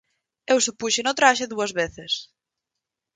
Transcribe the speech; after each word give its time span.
Eu 0.51 0.57
só 0.65 0.71
puxen 0.81 1.05
o 1.11 1.17
traxe 1.19 1.45
dúas 1.53 1.71
veces. 1.79 2.11